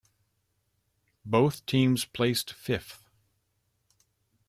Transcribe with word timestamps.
Both 1.27 1.63
teams 1.67 2.05
placed 2.05 2.53
fifth. 2.53 3.07